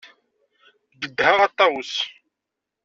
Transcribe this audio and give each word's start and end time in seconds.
Gedha 1.01 1.29
a 1.45 1.47
Ṭawes! 1.57 1.93